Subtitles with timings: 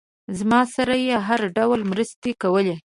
[0.37, 2.75] زما سره یې هر ډول مرستې کولې.